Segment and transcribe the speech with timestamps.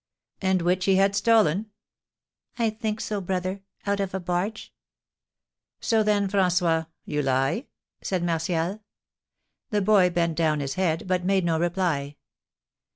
[0.41, 1.67] "And which he had stolen?"
[2.57, 4.73] "I think so, brother, out of a barge."
[5.79, 7.67] "So then, François, you lie?"
[8.01, 8.81] said Martial.
[9.69, 12.15] The boy bent down his head, but made no reply.